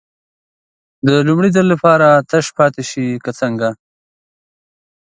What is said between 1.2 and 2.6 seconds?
لومړي ځل لپاره تش